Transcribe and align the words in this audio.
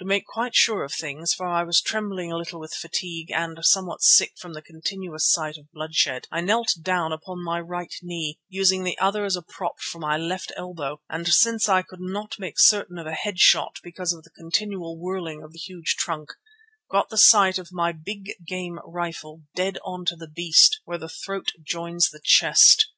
To 0.00 0.04
make 0.04 0.26
quite 0.26 0.56
sure 0.56 0.82
of 0.82 0.92
things, 0.92 1.32
for 1.32 1.46
I 1.46 1.62
was 1.62 1.80
trembling 1.80 2.32
a 2.32 2.36
little 2.36 2.58
with 2.58 2.74
fatigue 2.74 3.30
and 3.30 3.60
somewhat 3.64 4.02
sick 4.02 4.32
from 4.36 4.52
the 4.54 4.60
continuous 4.60 5.30
sight 5.30 5.56
of 5.56 5.70
bloodshed, 5.70 6.26
I 6.32 6.40
knelt 6.40 6.74
down 6.82 7.12
upon 7.12 7.44
my 7.44 7.60
right 7.60 7.94
knee, 8.02 8.40
using 8.48 8.82
the 8.82 8.98
other 8.98 9.24
as 9.24 9.36
a 9.36 9.42
prop 9.42 9.78
for 9.78 10.00
my 10.00 10.16
left 10.16 10.50
elbow, 10.56 11.00
and 11.08 11.28
since 11.28 11.68
I 11.68 11.82
could 11.82 12.00
not 12.00 12.40
make 12.40 12.58
certain 12.58 12.98
of 12.98 13.06
a 13.06 13.12
head 13.14 13.38
shot 13.38 13.76
because 13.84 14.12
of 14.12 14.24
the 14.24 14.30
continual 14.30 14.98
whirling 14.98 15.44
of 15.44 15.52
the 15.52 15.60
huge 15.60 15.94
trunk, 15.96 16.30
got 16.90 17.08
the 17.10 17.16
sight 17.16 17.56
of 17.56 17.68
my 17.70 17.92
big 17.92 18.32
game 18.44 18.80
rifle 18.84 19.42
dead 19.54 19.78
on 19.84 20.04
to 20.06 20.16
the 20.16 20.26
beast 20.26 20.80
where 20.86 20.98
the 20.98 21.08
throat 21.08 21.52
joins 21.62 22.10
the 22.10 22.20
chest. 22.24 22.88